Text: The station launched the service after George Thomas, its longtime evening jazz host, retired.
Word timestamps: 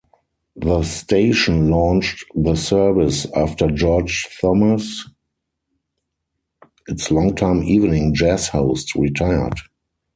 The 0.55 0.81
station 0.81 1.69
launched 1.69 2.25
the 2.33 2.55
service 2.55 3.27
after 3.35 3.67
George 3.69 4.25
Thomas, 4.41 5.07
its 6.87 7.11
longtime 7.11 7.61
evening 7.65 8.15
jazz 8.15 8.47
host, 8.47 8.95
retired. 8.95 9.59